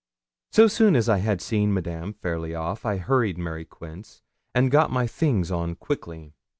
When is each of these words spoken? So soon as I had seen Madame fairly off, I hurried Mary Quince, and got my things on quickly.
So 0.51 0.65
soon 0.67 0.95
as 0.95 1.07
I 1.07 1.19
had 1.19 1.41
seen 1.43 1.75
Madame 1.75 2.13
fairly 2.15 2.55
off, 2.55 2.87
I 2.87 2.97
hurried 2.97 3.37
Mary 3.37 3.65
Quince, 3.65 4.23
and 4.55 4.71
got 4.71 4.89
my 4.89 5.05
things 5.05 5.51
on 5.51 5.75
quickly. 5.75 6.33